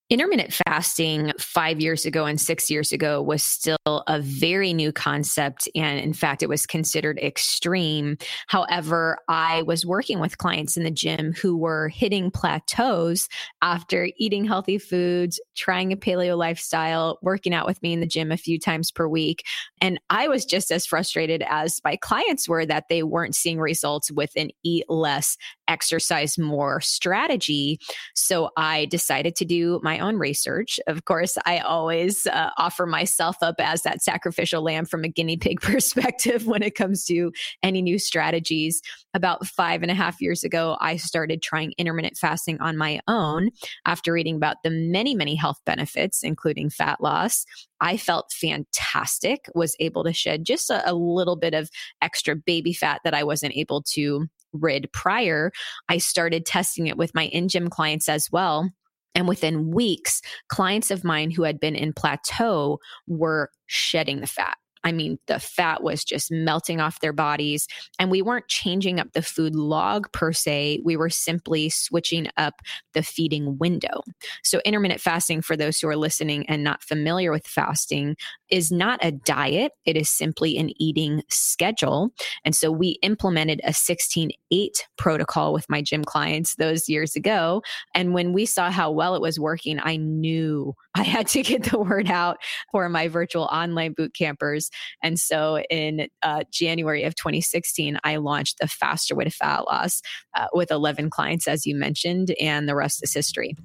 Intermittent 0.09 0.51
fasting 0.51 1.31
five 1.37 1.79
years 1.79 2.05
ago 2.05 2.25
and 2.25 2.41
six 2.41 2.71
years 2.71 2.91
ago 2.91 3.21
was 3.21 3.43
still 3.43 3.77
a 3.85 4.19
very 4.19 4.73
new 4.73 4.91
concept. 4.91 5.69
And 5.75 5.99
in 5.99 6.13
fact, 6.13 6.41
it 6.41 6.49
was 6.49 6.65
considered 6.65 7.19
extreme. 7.19 8.17
However, 8.47 9.19
I 9.27 9.61
was 9.61 9.85
working 9.85 10.19
with 10.19 10.39
clients 10.39 10.77
in 10.77 10.83
the 10.83 10.89
gym 10.89 11.33
who 11.33 11.55
were 11.55 11.89
hitting 11.89 12.31
plateaus 12.31 13.29
after 13.61 14.09
eating 14.17 14.45
healthy 14.45 14.79
foods, 14.79 15.39
trying 15.55 15.93
a 15.93 15.97
paleo 15.97 16.35
lifestyle, 16.35 17.19
working 17.21 17.53
out 17.53 17.67
with 17.67 17.81
me 17.83 17.93
in 17.93 17.99
the 17.99 18.07
gym 18.07 18.31
a 18.31 18.37
few 18.37 18.57
times 18.59 18.91
per 18.91 19.07
week. 19.07 19.43
And 19.79 19.99
I 20.09 20.27
was 20.27 20.43
just 20.43 20.71
as 20.71 20.87
frustrated 20.87 21.43
as 21.47 21.81
my 21.83 21.97
clients 21.97 22.49
were 22.49 22.65
that 22.65 22.85
they 22.89 23.03
weren't 23.03 23.35
seeing 23.35 23.59
results 23.59 24.09
with 24.09 24.31
an 24.35 24.49
eat 24.63 24.85
less, 24.89 25.37
exercise 25.67 26.37
more 26.39 26.81
strategy. 26.81 27.79
So 28.15 28.49
I 28.57 28.85
decided 28.85 29.35
to 29.35 29.45
do 29.45 29.79
own 29.99 30.15
research. 30.15 30.79
Of 30.87 31.05
course, 31.05 31.37
I 31.45 31.59
always 31.59 32.25
uh, 32.27 32.49
offer 32.57 32.85
myself 32.85 33.37
up 33.41 33.55
as 33.59 33.83
that 33.83 34.01
sacrificial 34.01 34.63
lamb 34.63 34.85
from 34.85 35.03
a 35.03 35.07
guinea 35.09 35.37
pig 35.37 35.61
perspective 35.61 36.47
when 36.47 36.63
it 36.63 36.75
comes 36.75 37.05
to 37.05 37.31
any 37.63 37.81
new 37.81 37.99
strategies. 37.99 38.81
About 39.13 39.45
five 39.47 39.81
and 39.81 39.91
a 39.91 39.95
half 39.95 40.21
years 40.21 40.43
ago, 40.43 40.77
I 40.79 40.97
started 40.97 41.41
trying 41.41 41.73
intermittent 41.77 42.17
fasting 42.17 42.59
on 42.61 42.77
my 42.77 42.99
own 43.07 43.49
after 43.85 44.13
reading 44.13 44.35
about 44.35 44.57
the 44.63 44.69
many, 44.69 45.15
many 45.15 45.35
health 45.35 45.59
benefits, 45.65 46.23
including 46.23 46.69
fat 46.69 47.01
loss. 47.01 47.45
I 47.81 47.97
felt 47.97 48.31
fantastic, 48.31 49.45
was 49.55 49.75
able 49.79 50.03
to 50.03 50.13
shed 50.13 50.45
just 50.45 50.69
a, 50.69 50.89
a 50.89 50.93
little 50.93 51.35
bit 51.35 51.53
of 51.53 51.69
extra 52.01 52.35
baby 52.35 52.73
fat 52.73 53.01
that 53.03 53.13
I 53.13 53.23
wasn't 53.23 53.55
able 53.55 53.81
to 53.93 54.27
rid 54.53 54.91
prior. 54.91 55.51
I 55.87 55.97
started 55.97 56.45
testing 56.45 56.87
it 56.87 56.97
with 56.97 57.13
my 57.13 57.25
in 57.27 57.47
gym 57.47 57.69
clients 57.69 58.09
as 58.09 58.29
well. 58.31 58.69
And 59.15 59.27
within 59.27 59.71
weeks, 59.71 60.21
clients 60.49 60.91
of 60.91 61.03
mine 61.03 61.31
who 61.31 61.43
had 61.43 61.59
been 61.59 61.75
in 61.75 61.93
plateau 61.93 62.79
were 63.07 63.49
shedding 63.67 64.21
the 64.21 64.27
fat. 64.27 64.57
I 64.83 64.91
mean, 64.91 65.19
the 65.27 65.39
fat 65.39 65.83
was 65.83 66.03
just 66.03 66.31
melting 66.31 66.79
off 66.79 67.01
their 67.01 67.13
bodies. 67.13 67.67
And 67.97 68.09
we 68.09 68.21
weren't 68.21 68.47
changing 68.47 68.99
up 68.99 69.11
the 69.13 69.21
food 69.21 69.55
log 69.55 70.11
per 70.13 70.31
se. 70.31 70.81
We 70.83 70.95
were 70.95 71.09
simply 71.09 71.69
switching 71.69 72.27
up 72.37 72.53
the 72.93 73.03
feeding 73.03 73.57
window. 73.57 74.01
So, 74.43 74.61
intermittent 74.65 75.01
fasting, 75.01 75.41
for 75.41 75.57
those 75.57 75.79
who 75.79 75.89
are 75.89 75.97
listening 75.97 76.47
and 76.47 76.63
not 76.63 76.83
familiar 76.83 77.31
with 77.31 77.45
fasting, 77.45 78.15
is 78.51 78.71
not 78.71 78.99
a 79.01 79.11
diet. 79.11 79.73
It 79.85 79.95
is 79.95 80.09
simply 80.09 80.57
an 80.57 80.71
eating 80.81 81.23
schedule. 81.29 82.11
And 82.45 82.55
so, 82.55 82.71
we 82.71 82.99
implemented 83.01 83.61
a 83.63 83.73
16 83.73 84.31
8 84.51 84.87
protocol 84.97 85.53
with 85.53 85.69
my 85.69 85.81
gym 85.81 86.03
clients 86.03 86.55
those 86.55 86.89
years 86.89 87.15
ago. 87.15 87.61
And 87.93 88.13
when 88.13 88.33
we 88.33 88.45
saw 88.45 88.71
how 88.71 88.91
well 88.91 89.15
it 89.15 89.21
was 89.21 89.39
working, 89.39 89.79
I 89.81 89.97
knew 89.97 90.75
I 90.95 91.03
had 91.03 91.27
to 91.29 91.43
get 91.43 91.63
the 91.63 91.79
word 91.79 92.09
out 92.09 92.37
for 92.71 92.87
my 92.89 93.07
virtual 93.07 93.43
online 93.45 93.93
boot 93.93 94.13
campers. 94.13 94.69
And 95.03 95.19
so 95.19 95.59
in 95.69 96.07
uh, 96.23 96.43
January 96.51 97.03
of 97.03 97.15
2016, 97.15 97.97
I 98.03 98.17
launched 98.17 98.57
the 98.59 98.67
faster 98.67 99.15
way 99.15 99.23
to 99.23 99.29
fat 99.29 99.65
loss 99.65 100.01
uh, 100.35 100.47
with 100.53 100.71
11 100.71 101.09
clients, 101.09 101.47
as 101.47 101.65
you 101.65 101.75
mentioned, 101.75 102.35
and 102.39 102.67
the 102.67 102.75
rest 102.75 103.03
is 103.03 103.13
history. 103.13 103.55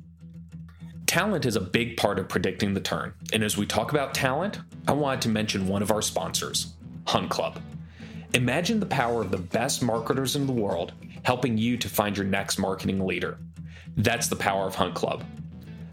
Talent 1.07 1.45
is 1.45 1.57
a 1.57 1.61
big 1.61 1.97
part 1.97 2.19
of 2.19 2.29
predicting 2.29 2.75
the 2.75 2.81
turn. 2.81 3.13
And 3.33 3.45
as 3.45 3.57
we 3.57 3.67
talk 3.67 3.93
about 3.93 4.15
talent, 4.15 4.61
I 4.89 4.93
wanted 4.93 5.23
to 5.23 5.29
mention 5.29 5.69
one 5.69 5.83
of 5.83 5.91
our 5.91 6.03
sponsors, 6.03 6.73
Hunt 7.07 7.31
Club. 7.31 7.61
Imagine 8.33 8.81
the 8.81 8.87
power 8.87 9.21
of 9.21 9.31
the 9.31 9.39
best 9.39 9.83
marketers 9.83 10.35
in 10.35 10.47
the 10.47 10.53
world 10.53 10.93
helping 11.23 11.57
you 11.57 11.77
to 11.77 11.89
find 11.89 12.17
your 12.17 12.27
next 12.27 12.59
marketing 12.59 13.07
leader. 13.07 13.39
That's 13.97 14.29
the 14.29 14.37
power 14.37 14.67
of 14.67 14.75
Hunt 14.75 14.95
Club. 14.95 15.25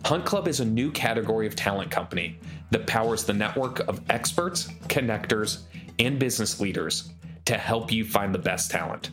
Hunt 0.05 0.25
Club 0.25 0.47
is 0.47 0.59
a 0.59 0.65
new 0.65 0.91
category 0.91 1.45
of 1.45 1.55
talent 1.55 1.91
company 1.91 2.39
that 2.71 2.87
powers 2.87 3.23
the 3.23 3.33
network 3.33 3.79
of 3.87 4.01
experts, 4.09 4.67
connectors, 4.87 5.63
and 5.99 6.17
business 6.17 6.59
leaders 6.59 7.11
to 7.45 7.57
help 7.57 7.91
you 7.91 8.03
find 8.03 8.33
the 8.33 8.39
best 8.39 8.71
talent. 8.71 9.11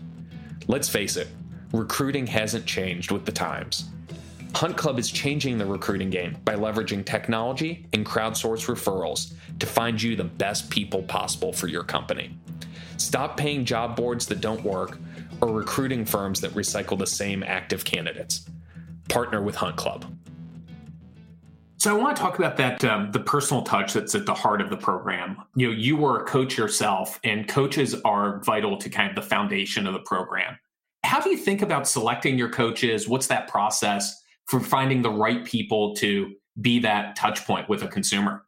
Let's 0.69 0.89
face 0.89 1.17
it, 1.17 1.29
recruiting 1.73 2.27
hasn't 2.27 2.67
changed 2.67 3.11
with 3.11 3.27
the 3.27 3.33
times. 3.33 3.91
Hunt 4.59 4.77
Club 4.77 4.99
is 4.99 5.09
changing 5.09 5.57
the 5.57 5.65
recruiting 5.65 6.11
game 6.11 6.37
by 6.45 6.57
leveraging 6.57 7.07
technology 7.07 7.87
and 7.93 8.05
crowdsource 8.05 8.67
referrals 8.67 9.35
to 9.61 9.67
find 9.67 10.03
you 10.03 10.17
the 10.17 10.25
best 10.25 10.69
people 10.69 11.01
possible 11.05 11.53
for 11.53 11.69
your 11.69 11.85
company. 11.85 12.37
Stop 12.97 13.37
paying 13.37 13.65
job 13.65 13.95
boards 13.95 14.27
that 14.27 14.41
don't 14.41 14.65
work 14.65 14.99
or 15.41 15.53
recruiting 15.53 16.05
firms 16.05 16.41
that 16.41 16.51
recycle 16.55 16.99
the 16.99 17.07
same 17.07 17.45
active 17.45 17.85
candidates. 17.85 18.51
Partner 19.09 19.43
with 19.43 19.55
Hunt 19.55 19.77
Club. 19.77 20.05
So 21.77 21.97
I 21.97 22.03
want 22.03 22.17
to 22.17 22.21
talk 22.21 22.41
about 22.41 22.57
that 22.57 22.83
um, 22.83 23.13
the 23.13 23.21
personal 23.21 23.63
touch 23.63 23.93
that's 23.93 24.17
at 24.17 24.27
the 24.27 24.35
heart 24.35 24.61
of 24.61 24.71
the 24.71 24.77
program. 24.77 25.41
You 25.55 25.69
know, 25.69 25.73
you 25.73 25.97
were 25.97 26.23
a 26.23 26.25
coach 26.25 26.59
yourself, 26.59 27.21
and 27.23 27.47
coaches 27.47 27.95
are 28.05 28.43
vital 28.43 28.77
to 28.79 28.91
kind 28.91 29.09
of 29.09 29.15
the 29.15 29.23
foundation 29.23 29.87
of 29.87 29.93
the 29.93 30.01
program. 30.01 30.59
How 31.05 31.21
do 31.21 31.31
you 31.31 31.37
think 31.37 31.63
about 31.63 31.87
selecting 31.87 32.37
your 32.37 32.51
coaches? 32.51 33.07
What's 33.09 33.29
that 33.29 33.47
process 33.47 34.25
for 34.49 34.61
finding 34.61 35.03
the 35.03 35.11
right 35.11 35.45
people 35.45 35.95
to 35.97 36.35
be 36.61 36.81
that 36.81 37.15
touch 37.17 37.47
point 37.47 37.69
with 37.69 37.83
a 37.83 37.89
consumer? 37.89 38.45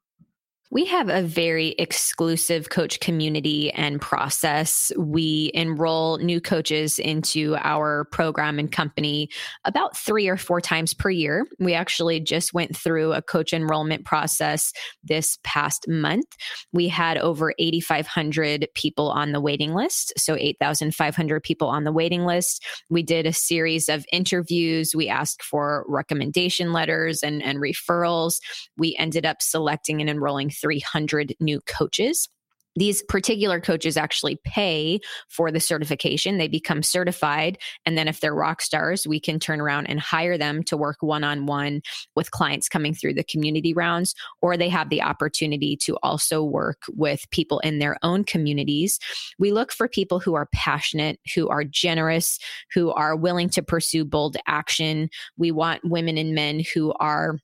We 0.72 0.84
have 0.84 1.08
a 1.08 1.22
very 1.22 1.70
exclusive 1.78 2.70
coach 2.70 3.00
community 3.00 3.72
and 3.72 4.00
process. 4.00 4.92
We 4.96 5.50
enroll 5.52 6.18
new 6.18 6.40
coaches 6.40 7.00
into 7.00 7.56
our 7.56 8.04
program 8.12 8.60
and 8.60 8.70
company 8.70 9.30
about 9.64 9.96
three 9.96 10.28
or 10.28 10.36
four 10.36 10.60
times 10.60 10.94
per 10.94 11.10
year. 11.10 11.44
We 11.58 11.74
actually 11.74 12.20
just 12.20 12.54
went 12.54 12.76
through 12.76 13.14
a 13.14 13.22
coach 13.22 13.52
enrollment 13.52 14.04
process 14.04 14.72
this 15.02 15.38
past 15.42 15.88
month. 15.88 16.26
We 16.72 16.86
had 16.86 17.18
over 17.18 17.52
8,500 17.58 18.68
people 18.76 19.10
on 19.10 19.32
the 19.32 19.40
waiting 19.40 19.74
list. 19.74 20.12
So 20.16 20.36
8,500 20.36 21.42
people 21.42 21.66
on 21.66 21.82
the 21.82 21.92
waiting 21.92 22.24
list. 22.24 22.64
We 22.88 23.02
did 23.02 23.26
a 23.26 23.32
series 23.32 23.88
of 23.88 24.06
interviews. 24.12 24.92
We 24.94 25.08
asked 25.08 25.42
for 25.42 25.84
recommendation 25.88 26.72
letters 26.72 27.24
and, 27.24 27.42
and 27.42 27.58
referrals. 27.58 28.34
We 28.78 28.94
ended 29.00 29.26
up 29.26 29.42
selecting 29.42 30.00
and 30.00 30.08
enrolling 30.08 30.50
300 30.60 31.34
new 31.40 31.60
coaches 31.62 32.28
these 32.76 33.02
particular 33.02 33.60
coaches 33.60 33.96
actually 33.96 34.38
pay 34.44 35.00
for 35.28 35.50
the 35.50 35.60
certification. 35.60 36.38
They 36.38 36.48
become 36.48 36.82
certified. 36.82 37.58
And 37.84 37.98
then, 37.98 38.06
if 38.06 38.20
they're 38.20 38.34
rock 38.34 38.62
stars, 38.62 39.06
we 39.06 39.18
can 39.18 39.40
turn 39.40 39.60
around 39.60 39.86
and 39.86 39.98
hire 39.98 40.38
them 40.38 40.62
to 40.64 40.76
work 40.76 40.98
one 41.00 41.24
on 41.24 41.46
one 41.46 41.82
with 42.14 42.30
clients 42.30 42.68
coming 42.68 42.94
through 42.94 43.14
the 43.14 43.24
community 43.24 43.74
rounds, 43.74 44.14
or 44.40 44.56
they 44.56 44.68
have 44.68 44.88
the 44.88 45.02
opportunity 45.02 45.76
to 45.84 45.96
also 46.02 46.44
work 46.44 46.82
with 46.90 47.28
people 47.30 47.58
in 47.60 47.80
their 47.80 47.96
own 48.02 48.24
communities. 48.24 48.98
We 49.38 49.52
look 49.52 49.72
for 49.72 49.88
people 49.88 50.20
who 50.20 50.34
are 50.34 50.48
passionate, 50.54 51.18
who 51.34 51.48
are 51.48 51.64
generous, 51.64 52.38
who 52.72 52.92
are 52.92 53.16
willing 53.16 53.48
to 53.50 53.62
pursue 53.62 54.04
bold 54.04 54.36
action. 54.46 55.10
We 55.36 55.50
want 55.50 55.84
women 55.84 56.16
and 56.16 56.34
men 56.34 56.62
who 56.74 56.92
are 57.00 57.38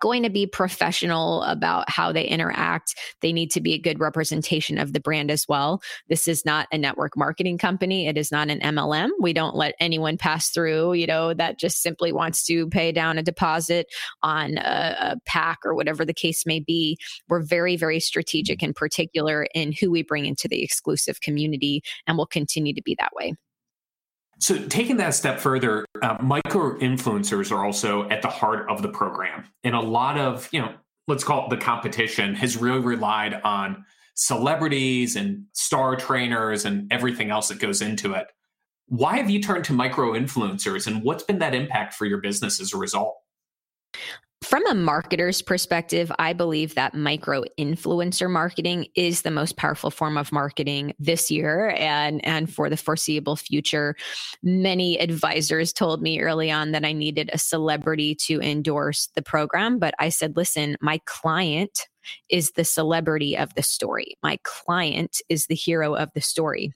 going 0.00 0.22
to 0.22 0.30
be 0.30 0.46
professional 0.46 1.42
about 1.42 1.88
how 1.88 2.12
they 2.12 2.24
interact. 2.24 2.94
They 3.20 3.32
need 3.32 3.50
to 3.52 3.60
be 3.60 3.74
a 3.74 3.78
good 3.78 4.00
representation 4.00 4.78
of 4.78 4.92
the 4.92 5.00
brand 5.00 5.30
as 5.30 5.46
well. 5.48 5.80
This 6.08 6.28
is 6.28 6.44
not 6.44 6.68
a 6.72 6.78
network 6.78 7.16
marketing 7.16 7.58
company. 7.58 8.06
It 8.06 8.16
is 8.16 8.32
not 8.32 8.48
an 8.48 8.60
MLM. 8.60 9.10
We 9.20 9.32
don't 9.32 9.56
let 9.56 9.74
anyone 9.80 10.16
pass 10.16 10.50
through, 10.50 10.94
you 10.94 11.06
know, 11.06 11.34
that 11.34 11.58
just 11.58 11.82
simply 11.82 12.12
wants 12.12 12.44
to 12.46 12.68
pay 12.68 12.92
down 12.92 13.18
a 13.18 13.22
deposit 13.22 13.86
on 14.22 14.58
a, 14.58 14.96
a 15.00 15.16
pack 15.26 15.58
or 15.64 15.74
whatever 15.74 16.04
the 16.04 16.14
case 16.14 16.44
may 16.46 16.60
be. 16.60 16.98
We're 17.28 17.42
very, 17.42 17.76
very 17.76 18.00
strategic 18.00 18.62
and 18.62 18.74
particular 18.74 19.46
in 19.54 19.72
who 19.72 19.90
we 19.90 20.02
bring 20.02 20.26
into 20.26 20.48
the 20.48 20.62
exclusive 20.62 21.20
community 21.20 21.82
and 22.06 22.16
will 22.16 22.26
continue 22.26 22.74
to 22.74 22.82
be 22.82 22.96
that 22.98 23.12
way. 23.14 23.34
So, 24.38 24.58
taking 24.68 24.98
that 24.98 25.14
step 25.14 25.40
further, 25.40 25.86
uh, 26.02 26.18
micro 26.20 26.78
influencers 26.78 27.50
are 27.50 27.64
also 27.64 28.08
at 28.10 28.22
the 28.22 28.28
heart 28.28 28.68
of 28.68 28.82
the 28.82 28.88
program. 28.88 29.44
And 29.64 29.74
a 29.74 29.80
lot 29.80 30.18
of, 30.18 30.48
you 30.52 30.60
know, 30.60 30.74
let's 31.08 31.24
call 31.24 31.46
it 31.46 31.50
the 31.50 31.56
competition 31.56 32.34
has 32.34 32.56
really 32.56 32.80
relied 32.80 33.34
on 33.44 33.84
celebrities 34.14 35.16
and 35.16 35.44
star 35.52 35.96
trainers 35.96 36.64
and 36.64 36.90
everything 36.92 37.30
else 37.30 37.48
that 37.48 37.58
goes 37.58 37.82
into 37.82 38.14
it. 38.14 38.26
Why 38.88 39.16
have 39.16 39.30
you 39.30 39.42
turned 39.42 39.64
to 39.66 39.72
micro 39.72 40.12
influencers 40.12 40.86
and 40.86 41.02
what's 41.02 41.22
been 41.22 41.38
that 41.40 41.54
impact 41.54 41.94
for 41.94 42.06
your 42.06 42.18
business 42.18 42.60
as 42.60 42.72
a 42.72 42.78
result? 42.78 43.16
From 44.42 44.66
a 44.66 44.74
marketer's 44.74 45.42
perspective, 45.42 46.12
I 46.18 46.32
believe 46.32 46.74
that 46.74 46.94
micro 46.94 47.42
influencer 47.58 48.30
marketing 48.30 48.86
is 48.94 49.22
the 49.22 49.30
most 49.30 49.56
powerful 49.56 49.90
form 49.90 50.16
of 50.16 50.30
marketing 50.30 50.94
this 50.98 51.30
year 51.30 51.70
and, 51.70 52.24
and 52.24 52.52
for 52.52 52.68
the 52.68 52.76
foreseeable 52.76 53.36
future. 53.36 53.96
Many 54.42 55.00
advisors 55.00 55.72
told 55.72 56.02
me 56.02 56.20
early 56.20 56.50
on 56.50 56.72
that 56.72 56.84
I 56.84 56.92
needed 56.92 57.30
a 57.32 57.38
celebrity 57.38 58.14
to 58.26 58.40
endorse 58.40 59.08
the 59.14 59.22
program, 59.22 59.78
but 59.78 59.94
I 59.98 60.10
said, 60.10 60.36
listen, 60.36 60.76
my 60.80 61.00
client 61.06 61.88
is 62.28 62.52
the 62.52 62.64
celebrity 62.64 63.36
of 63.36 63.54
the 63.54 63.62
story. 63.62 64.16
My 64.22 64.38
client 64.44 65.20
is 65.28 65.46
the 65.46 65.54
hero 65.54 65.94
of 65.94 66.10
the 66.14 66.20
story. 66.20 66.72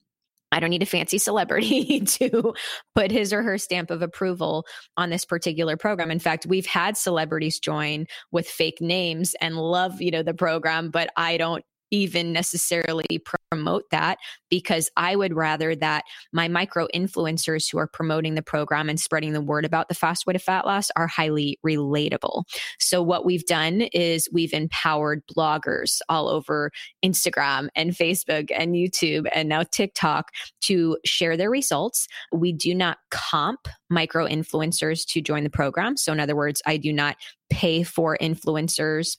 I 0.52 0.60
don't 0.60 0.70
need 0.70 0.82
a 0.82 0.86
fancy 0.86 1.18
celebrity 1.18 2.00
to 2.06 2.54
put 2.94 3.10
his 3.10 3.32
or 3.32 3.42
her 3.42 3.58
stamp 3.58 3.90
of 3.90 4.02
approval 4.02 4.66
on 4.96 5.10
this 5.10 5.24
particular 5.24 5.76
program. 5.76 6.10
In 6.10 6.18
fact, 6.18 6.46
we've 6.46 6.66
had 6.66 6.96
celebrities 6.96 7.58
join 7.58 8.06
with 8.32 8.48
fake 8.48 8.80
names 8.80 9.34
and 9.40 9.56
love, 9.56 10.00
you 10.00 10.10
know, 10.10 10.22
the 10.22 10.34
program, 10.34 10.90
but 10.90 11.10
I 11.16 11.36
don't 11.36 11.64
even 11.90 12.32
necessarily 12.32 13.06
promote 13.50 13.90
that 13.90 14.18
because 14.48 14.90
I 14.96 15.16
would 15.16 15.34
rather 15.34 15.74
that 15.76 16.04
my 16.32 16.48
micro 16.48 16.86
influencers 16.94 17.70
who 17.70 17.78
are 17.78 17.86
promoting 17.86 18.34
the 18.34 18.42
program 18.42 18.88
and 18.88 18.98
spreading 18.98 19.32
the 19.32 19.40
word 19.40 19.64
about 19.64 19.88
the 19.88 19.94
fast 19.94 20.26
way 20.26 20.32
to 20.32 20.38
fat 20.38 20.66
loss 20.66 20.88
are 20.96 21.06
highly 21.06 21.58
relatable. 21.66 22.44
So, 22.78 23.02
what 23.02 23.24
we've 23.24 23.44
done 23.46 23.82
is 23.92 24.28
we've 24.32 24.52
empowered 24.52 25.22
bloggers 25.26 25.98
all 26.08 26.28
over 26.28 26.70
Instagram 27.04 27.68
and 27.74 27.90
Facebook 27.90 28.50
and 28.56 28.74
YouTube 28.74 29.28
and 29.32 29.48
now 29.48 29.64
TikTok 29.64 30.30
to 30.62 30.96
share 31.04 31.36
their 31.36 31.50
results. 31.50 32.06
We 32.32 32.52
do 32.52 32.74
not 32.74 32.98
comp 33.10 33.66
micro 33.88 34.26
influencers 34.26 35.04
to 35.08 35.20
join 35.20 35.44
the 35.44 35.50
program. 35.50 35.96
So, 35.96 36.12
in 36.12 36.20
other 36.20 36.36
words, 36.36 36.62
I 36.66 36.76
do 36.76 36.92
not 36.92 37.16
pay 37.50 37.82
for 37.82 38.16
influencers 38.20 39.16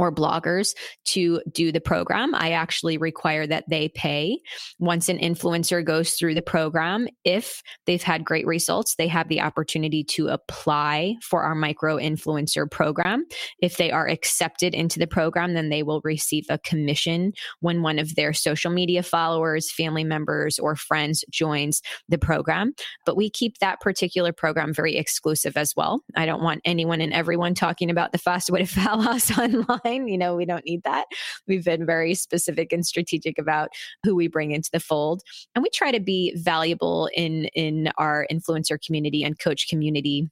or 0.00 0.10
bloggers 0.10 0.74
to 1.04 1.42
do 1.52 1.70
the 1.70 1.80
program. 1.80 2.34
I 2.34 2.52
actually 2.52 2.96
require 2.96 3.46
that 3.46 3.64
they 3.68 3.90
pay. 3.90 4.38
Once 4.78 5.10
an 5.10 5.18
influencer 5.18 5.84
goes 5.84 6.12
through 6.12 6.34
the 6.34 6.42
program, 6.42 7.06
if 7.24 7.62
they've 7.84 8.02
had 8.02 8.24
great 8.24 8.46
results, 8.46 8.94
they 8.96 9.08
have 9.08 9.28
the 9.28 9.42
opportunity 9.42 10.02
to 10.04 10.28
apply 10.28 11.16
for 11.22 11.42
our 11.42 11.54
micro 11.54 11.98
influencer 11.98 12.68
program. 12.68 13.26
If 13.60 13.76
they 13.76 13.90
are 13.90 14.08
accepted 14.08 14.74
into 14.74 14.98
the 14.98 15.06
program, 15.06 15.52
then 15.52 15.68
they 15.68 15.82
will 15.82 16.00
receive 16.02 16.46
a 16.48 16.58
commission 16.58 17.34
when 17.60 17.82
one 17.82 17.98
of 17.98 18.14
their 18.14 18.32
social 18.32 18.70
media 18.70 19.02
followers, 19.02 19.70
family 19.70 20.04
members, 20.04 20.58
or 20.58 20.76
friends 20.76 21.26
joins 21.30 21.82
the 22.08 22.16
program. 22.16 22.72
But 23.04 23.18
we 23.18 23.28
keep 23.28 23.58
that 23.58 23.80
particular 23.80 24.32
program 24.32 24.72
very 24.72 24.96
exclusive 24.96 25.58
as 25.58 25.74
well. 25.76 26.00
I 26.16 26.24
don't 26.24 26.42
want 26.42 26.62
anyone 26.64 27.02
and 27.02 27.12
everyone 27.12 27.52
talking 27.52 27.90
about 27.90 28.12
the 28.12 28.18
fast 28.18 28.48
way 28.48 28.60
to 28.60 28.66
fat 28.66 28.94
loss 28.94 29.38
online 29.38 29.89
fine. 29.90 30.08
You 30.08 30.18
know, 30.18 30.36
we 30.36 30.44
don't 30.44 30.64
need 30.64 30.82
that. 30.84 31.06
We've 31.46 31.64
been 31.64 31.86
very 31.86 32.14
specific 32.14 32.72
and 32.72 32.86
strategic 32.86 33.38
about 33.38 33.70
who 34.04 34.14
we 34.14 34.28
bring 34.28 34.52
into 34.52 34.70
the 34.72 34.80
fold. 34.80 35.22
And 35.54 35.62
we 35.62 35.70
try 35.70 35.90
to 35.90 36.00
be 36.00 36.34
valuable 36.36 37.08
in 37.14 37.46
in 37.46 37.90
our 37.98 38.26
influencer 38.30 38.78
community 38.84 39.22
and 39.22 39.38
coach 39.38 39.68
community 39.68 40.30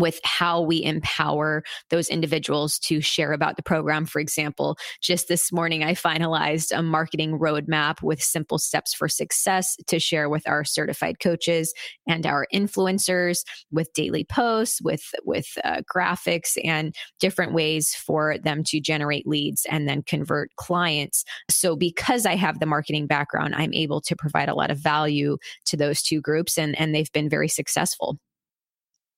with 0.00 0.18
how 0.24 0.60
we 0.60 0.82
empower 0.82 1.62
those 1.90 2.08
individuals 2.08 2.78
to 2.80 3.00
share 3.00 3.32
about 3.32 3.56
the 3.56 3.62
program. 3.62 4.06
For 4.06 4.18
example, 4.18 4.78
just 5.00 5.28
this 5.28 5.52
morning, 5.52 5.84
I 5.84 5.92
finalized 5.92 6.76
a 6.76 6.82
marketing 6.82 7.38
roadmap 7.38 8.02
with 8.02 8.22
simple 8.22 8.58
steps 8.58 8.94
for 8.94 9.08
success 9.08 9.76
to 9.86 10.00
share 10.00 10.28
with 10.28 10.48
our 10.48 10.64
certified 10.64 11.20
coaches 11.20 11.74
and 12.08 12.26
our 12.26 12.46
influencers 12.52 13.44
with 13.70 13.92
daily 13.92 14.24
posts, 14.24 14.80
with, 14.82 15.04
with 15.24 15.46
uh, 15.64 15.82
graphics 15.94 16.56
and 16.64 16.94
different 17.20 17.52
ways 17.52 17.94
for 17.94 18.38
them 18.38 18.64
to 18.64 18.80
generate 18.80 19.26
leads 19.26 19.66
and 19.70 19.86
then 19.88 20.02
convert 20.02 20.50
clients. 20.56 21.24
So 21.50 21.76
because 21.76 22.24
I 22.24 22.36
have 22.36 22.58
the 22.58 22.66
marketing 22.66 23.06
background, 23.06 23.54
I'm 23.54 23.74
able 23.74 24.00
to 24.00 24.16
provide 24.16 24.48
a 24.48 24.54
lot 24.54 24.70
of 24.70 24.78
value 24.78 25.36
to 25.66 25.76
those 25.76 26.02
two 26.02 26.22
groups 26.22 26.56
and, 26.56 26.78
and 26.80 26.94
they've 26.94 27.12
been 27.12 27.28
very 27.28 27.48
successful. 27.48 28.18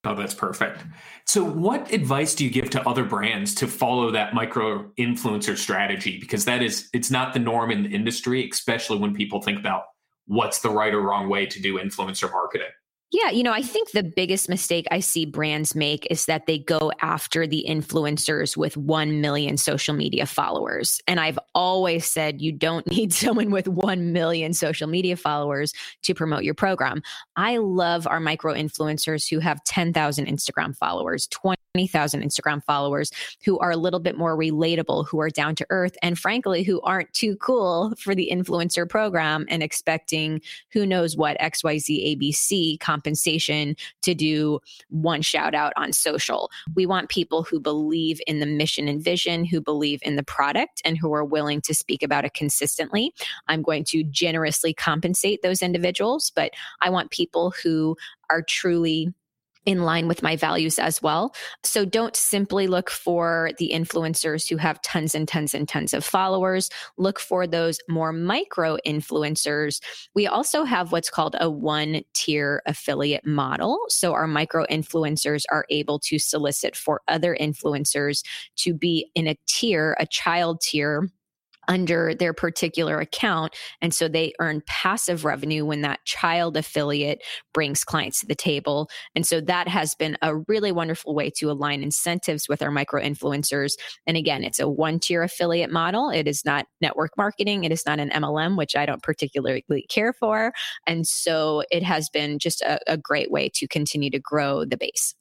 Oh, 0.04 0.16
that's 0.16 0.34
perfect. 0.34 0.80
So, 1.26 1.44
what 1.44 1.92
advice 1.92 2.34
do 2.34 2.44
you 2.44 2.50
give 2.50 2.70
to 2.70 2.88
other 2.88 3.04
brands 3.04 3.54
to 3.56 3.68
follow 3.68 4.10
that 4.10 4.34
micro 4.34 4.90
influencer 4.98 5.56
strategy? 5.56 6.18
Because 6.18 6.44
that 6.46 6.60
is, 6.60 6.88
it's 6.92 7.10
not 7.10 7.32
the 7.32 7.38
norm 7.38 7.70
in 7.70 7.84
the 7.84 7.90
industry, 7.90 8.48
especially 8.50 8.98
when 8.98 9.14
people 9.14 9.40
think 9.40 9.60
about 9.60 9.84
what's 10.26 10.60
the 10.60 10.70
right 10.70 10.92
or 10.92 11.00
wrong 11.00 11.28
way 11.28 11.46
to 11.46 11.62
do 11.62 11.78
influencer 11.78 12.30
marketing. 12.30 12.66
Yeah, 13.12 13.28
you 13.28 13.42
know, 13.42 13.52
I 13.52 13.60
think 13.60 13.90
the 13.90 14.02
biggest 14.02 14.48
mistake 14.48 14.86
I 14.90 15.00
see 15.00 15.26
brands 15.26 15.74
make 15.74 16.06
is 16.10 16.24
that 16.24 16.46
they 16.46 16.58
go 16.58 16.90
after 17.02 17.46
the 17.46 17.66
influencers 17.68 18.56
with 18.56 18.74
1 18.78 19.20
million 19.20 19.58
social 19.58 19.94
media 19.94 20.24
followers. 20.24 20.98
And 21.06 21.20
I've 21.20 21.38
always 21.54 22.06
said 22.06 22.40
you 22.40 22.52
don't 22.52 22.86
need 22.90 23.12
someone 23.12 23.50
with 23.50 23.68
1 23.68 24.14
million 24.14 24.54
social 24.54 24.88
media 24.88 25.16
followers 25.16 25.74
to 26.04 26.14
promote 26.14 26.44
your 26.44 26.54
program. 26.54 27.02
I 27.36 27.58
love 27.58 28.06
our 28.06 28.18
micro 28.18 28.54
influencers 28.54 29.28
who 29.28 29.40
have 29.40 29.62
10,000 29.64 30.24
Instagram 30.24 30.74
followers, 30.74 31.26
20,000 31.26 32.22
Instagram 32.22 32.64
followers, 32.64 33.10
who 33.44 33.58
are 33.58 33.72
a 33.72 33.76
little 33.76 34.00
bit 34.00 34.16
more 34.16 34.38
relatable, 34.38 35.06
who 35.06 35.20
are 35.20 35.28
down 35.28 35.54
to 35.56 35.66
earth, 35.68 35.98
and 36.02 36.18
frankly, 36.18 36.62
who 36.62 36.80
aren't 36.80 37.12
too 37.12 37.36
cool 37.36 37.92
for 37.98 38.14
the 38.14 38.30
influencer 38.32 38.88
program 38.88 39.44
and 39.50 39.62
expecting 39.62 40.40
who 40.70 40.86
knows 40.86 41.14
what 41.14 41.38
XYZ 41.40 42.16
ABC 42.16 42.80
compensation 43.02 43.74
to 44.02 44.14
do 44.14 44.60
one 44.90 45.22
shout 45.22 45.54
out 45.54 45.72
on 45.76 45.92
social. 45.92 46.50
We 46.76 46.86
want 46.86 47.08
people 47.08 47.42
who 47.42 47.58
believe 47.58 48.20
in 48.26 48.38
the 48.38 48.46
mission 48.46 48.86
and 48.86 49.02
vision, 49.02 49.44
who 49.44 49.60
believe 49.60 50.00
in 50.02 50.14
the 50.14 50.22
product, 50.22 50.80
and 50.84 50.96
who 50.96 51.12
are 51.12 51.24
willing 51.24 51.60
to 51.62 51.74
speak 51.74 52.02
about 52.02 52.24
it 52.24 52.34
consistently. 52.34 53.12
I'm 53.48 53.62
going 53.62 53.84
to 53.84 54.04
generously 54.04 54.72
compensate 54.72 55.42
those 55.42 55.62
individuals, 55.62 56.30
but 56.34 56.52
I 56.80 56.90
want 56.90 57.10
people 57.10 57.52
who 57.62 57.96
are 58.30 58.42
truly 58.42 59.12
in 59.64 59.82
line 59.82 60.08
with 60.08 60.22
my 60.22 60.36
values 60.36 60.78
as 60.78 61.00
well. 61.02 61.34
So 61.62 61.84
don't 61.84 62.16
simply 62.16 62.66
look 62.66 62.90
for 62.90 63.50
the 63.58 63.70
influencers 63.72 64.48
who 64.48 64.56
have 64.56 64.82
tons 64.82 65.14
and 65.14 65.28
tons 65.28 65.54
and 65.54 65.68
tons 65.68 65.94
of 65.94 66.04
followers. 66.04 66.68
Look 66.96 67.20
for 67.20 67.46
those 67.46 67.78
more 67.88 68.12
micro 68.12 68.76
influencers. 68.86 69.80
We 70.14 70.26
also 70.26 70.64
have 70.64 70.92
what's 70.92 71.10
called 71.10 71.36
a 71.38 71.50
one 71.50 72.02
tier 72.14 72.62
affiliate 72.66 73.26
model. 73.26 73.78
So 73.88 74.12
our 74.12 74.26
micro 74.26 74.64
influencers 74.66 75.44
are 75.50 75.64
able 75.70 75.98
to 76.00 76.18
solicit 76.18 76.76
for 76.76 77.02
other 77.08 77.36
influencers 77.40 78.24
to 78.56 78.74
be 78.74 79.10
in 79.14 79.26
a 79.26 79.38
tier, 79.46 79.96
a 80.00 80.06
child 80.06 80.60
tier 80.60 81.08
under 81.68 82.14
their 82.14 82.32
particular 82.32 82.98
account. 82.98 83.54
And 83.80 83.94
so 83.94 84.08
they 84.08 84.32
earn 84.40 84.62
passive 84.66 85.24
revenue 85.24 85.64
when 85.64 85.82
that 85.82 86.04
child 86.04 86.56
affiliate 86.56 87.22
brings 87.52 87.84
clients 87.84 88.20
to 88.20 88.26
the 88.26 88.34
table. 88.34 88.88
And 89.14 89.26
so 89.26 89.40
that 89.42 89.68
has 89.68 89.94
been 89.94 90.16
a 90.22 90.36
really 90.36 90.72
wonderful 90.72 91.14
way 91.14 91.30
to 91.38 91.50
align 91.50 91.82
incentives 91.82 92.48
with 92.48 92.62
our 92.62 92.70
micro 92.70 93.02
influencers. 93.02 93.72
And 94.06 94.16
again, 94.16 94.44
it's 94.44 94.60
a 94.60 94.68
one 94.68 94.98
tier 94.98 95.22
affiliate 95.22 95.70
model. 95.70 96.10
It 96.10 96.26
is 96.26 96.44
not 96.44 96.66
network 96.80 97.12
marketing, 97.16 97.64
it 97.64 97.72
is 97.72 97.84
not 97.86 98.00
an 98.00 98.10
MLM, 98.10 98.56
which 98.56 98.76
I 98.76 98.86
don't 98.86 99.02
particularly 99.02 99.64
care 99.88 100.12
for. 100.12 100.52
And 100.86 101.06
so 101.06 101.62
it 101.70 101.82
has 101.82 102.08
been 102.08 102.38
just 102.38 102.62
a, 102.62 102.78
a 102.86 102.96
great 102.96 103.30
way 103.30 103.50
to 103.54 103.68
continue 103.68 104.10
to 104.10 104.18
grow 104.18 104.64
the 104.64 104.76
base. 104.76 105.14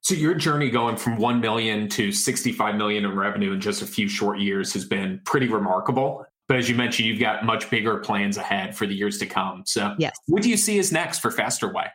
So 0.00 0.14
your 0.14 0.34
journey 0.34 0.70
going 0.70 0.96
from 0.96 1.16
1 1.16 1.40
million 1.40 1.88
to 1.90 2.12
65 2.12 2.76
million 2.76 3.04
in 3.04 3.16
revenue 3.16 3.52
in 3.52 3.60
just 3.60 3.82
a 3.82 3.86
few 3.86 4.08
short 4.08 4.38
years 4.38 4.72
has 4.72 4.84
been 4.84 5.20
pretty 5.24 5.48
remarkable. 5.48 6.24
But 6.46 6.56
as 6.56 6.68
you 6.68 6.74
mentioned, 6.74 7.06
you've 7.08 7.20
got 7.20 7.44
much 7.44 7.68
bigger 7.68 7.98
plans 7.98 8.38
ahead 8.38 8.74
for 8.74 8.86
the 8.86 8.94
years 8.94 9.18
to 9.18 9.26
come. 9.26 9.64
So 9.66 9.94
yes. 9.98 10.16
what 10.26 10.42
do 10.42 10.48
you 10.48 10.56
see 10.56 10.78
as 10.78 10.90
next 10.90 11.18
for 11.18 11.30
FasterWay? 11.30 11.90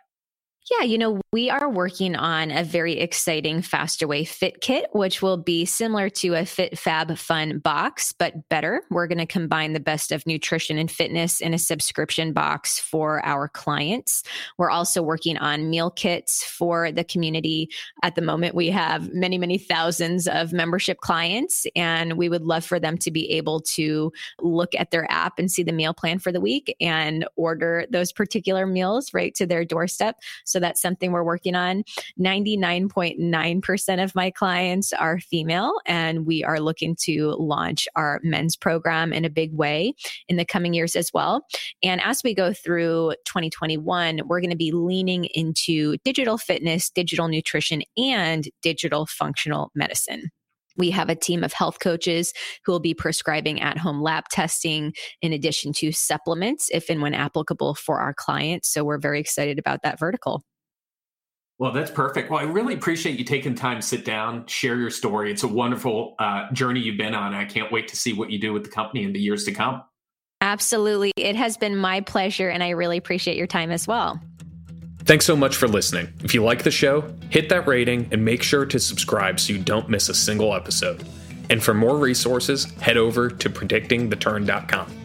Yeah, 0.70 0.86
you 0.86 0.98
know, 0.98 1.20
we 1.34 1.50
are 1.50 1.68
working 1.68 2.16
on 2.16 2.52
a 2.52 2.64
very 2.64 3.00
exciting 3.00 3.64
FasterWay 3.64 4.28
Fit 4.28 4.62
Kit, 4.62 4.86
which 4.92 5.24
will 5.24 5.36
be 5.36 5.66
similar 5.66 6.08
to 6.08 6.36
a 6.36 6.46
Fit 6.46 6.78
Fab 6.78 7.18
Fun 7.18 7.58
box, 7.58 8.14
but 8.14 8.48
better. 8.50 8.84
We're 8.92 9.08
going 9.08 9.18
to 9.18 9.26
combine 9.26 9.74
the 9.74 9.80
best 9.80 10.12
of 10.12 10.28
nutrition 10.28 10.78
and 10.78 10.92
fitness 10.92 11.42
in 11.42 11.56
a 11.56 11.58
subscription 11.58 12.34
box 12.34 12.78
for 12.78 13.26
our 13.26 13.48
clients. 13.48 14.22
We're 14.60 14.70
also 14.70 15.02
working 15.02 15.40
on 15.40 15.72
meal 15.72 15.90
kits 15.90 16.44
for 16.44 16.92
the 16.92 17.04
community. 17.04 17.68
At 18.04 18.14
the 18.14 18.22
moment, 18.22 18.54
we 18.54 18.70
have 18.70 19.12
many, 19.12 19.40
many 19.40 19.58
thousands 19.58 20.28
of 20.28 20.54
membership 20.54 21.00
clients, 21.00 21.66
and 21.76 22.14
we 22.14 22.30
would 22.30 22.44
love 22.44 22.64
for 22.64 22.80
them 22.80 22.96
to 23.00 23.10
be 23.10 23.28
able 23.32 23.60
to 23.62 24.14
look 24.40 24.76
at 24.76 24.92
their 24.92 25.12
app 25.12 25.40
and 25.40 25.50
see 25.50 25.64
the 25.64 25.72
meal 25.72 25.96
plan 25.96 26.20
for 26.20 26.32
the 26.32 26.42
week 26.42 26.76
and 26.80 27.26
order 27.38 27.88
those 27.90 28.12
particular 28.12 28.68
meals 28.68 29.16
right 29.16 29.34
to 29.34 29.48
their 29.48 29.66
doorstep. 29.66 30.18
So 30.46 30.60
that's 30.60 30.80
something 30.80 31.12
we're 31.24 31.34
working 31.34 31.56
on. 31.56 31.84
99.9% 32.20 34.04
of 34.04 34.16
my 34.16 34.30
clients 34.32 34.94
are 34.94 35.20
female, 35.20 35.74
and 35.86 36.26
we 36.26 36.44
are 36.44 36.60
looking 36.60 36.96
to 37.02 37.36
launch 37.40 37.88
our 37.96 38.20
men's 38.24 38.56
program 38.56 39.14
in 39.14 39.26
a 39.26 39.30
big 39.30 39.54
way 39.54 39.94
in 40.28 40.38
the 40.38 40.46
coming 40.46 40.74
years 40.74 40.96
as 40.96 41.12
well. 41.14 41.46
And 41.82 42.02
as 42.02 42.22
we 42.24 42.34
go 42.34 42.54
through 42.54 43.14
2021, 43.26 44.22
we're 44.26 44.42
going 44.42 44.50
to 44.50 44.56
be 44.56 44.72
leaning 44.72 45.26
into 45.34 45.98
digital 46.04 46.38
fitness, 46.38 46.90
digital 46.90 47.28
nutrition, 47.28 47.82
and 47.98 48.48
digital 48.62 49.06
functional 49.06 49.72
medicine. 49.76 50.30
We 50.76 50.90
have 50.92 51.10
a 51.10 51.16
team 51.16 51.44
of 51.44 51.54
health 51.54 51.80
coaches 51.80 52.34
who 52.66 52.72
will 52.72 52.80
be 52.80 52.94
prescribing 52.94 53.62
at 53.62 53.78
home 53.78 54.02
lab 54.02 54.26
testing 54.32 54.94
in 55.22 55.32
addition 55.32 55.72
to 55.74 55.92
supplements, 55.92 56.70
if 56.74 56.90
and 56.90 57.02
when 57.02 57.14
applicable 57.14 57.76
for 57.76 58.00
our 58.00 58.14
clients. 58.14 58.74
So 58.74 58.84
we're 58.84 58.98
very 58.98 59.20
excited 59.20 59.60
about 59.60 59.84
that 59.84 60.00
vertical. 60.00 60.44
Well, 61.64 61.72
that's 61.72 61.92
perfect. 61.92 62.30
Well, 62.30 62.42
I 62.42 62.44
really 62.44 62.74
appreciate 62.74 63.18
you 63.18 63.24
taking 63.24 63.56
time 63.56 63.78
to 63.78 63.82
sit 63.82 64.04
down, 64.04 64.46
share 64.48 64.76
your 64.76 64.90
story. 64.90 65.32
It's 65.32 65.44
a 65.44 65.48
wonderful 65.48 66.14
uh, 66.20 66.52
journey 66.52 66.82
you've 66.82 66.98
been 66.98 67.16
on. 67.16 67.34
I 67.34 67.46
can't 67.46 67.72
wait 67.72 67.88
to 67.88 67.96
see 67.96 68.12
what 68.12 68.30
you 68.30 68.38
do 68.38 68.52
with 68.52 68.66
the 68.66 68.70
company 68.70 69.06
in 69.06 69.14
the 69.14 69.20
years 69.22 69.46
to 69.46 69.54
come. 69.54 69.82
Absolutely. 70.42 71.14
It 71.16 71.38
has 71.38 71.56
been 71.56 71.78
my 71.78 72.02
pleasure, 72.02 72.50
and 72.50 72.62
I 72.62 72.72
really 72.72 72.98
appreciate 72.98 73.38
your 73.38 73.48
time 73.48 73.72
as 73.72 73.88
well. 73.88 74.20
Thanks 75.06 75.26
so 75.26 75.38
much 75.38 75.56
for 75.56 75.70
listening. 75.70 76.12
If 76.22 76.34
you 76.34 76.44
like 76.44 76.64
the 76.64 76.70
show, 76.70 77.10
hit 77.30 77.48
that 77.48 77.66
rating 77.66 78.10
and 78.12 78.26
make 78.26 78.44
sure 78.44 78.66
to 78.66 78.78
subscribe 78.78 79.40
so 79.40 79.54
you 79.54 79.60
don't 79.60 79.88
miss 79.88 80.10
a 80.10 80.14
single 80.14 80.54
episode. 80.54 81.08
And 81.50 81.64
for 81.64 81.74
more 81.74 81.98
resources, 81.98 82.66
head 82.82 82.98
over 82.98 83.30
to 83.30 83.50
predictingtheturn.com. 83.50 85.03